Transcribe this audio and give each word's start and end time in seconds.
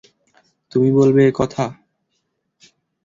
তুমি 0.71 0.89
বলবে 0.97 1.21
একথা? 1.27 1.65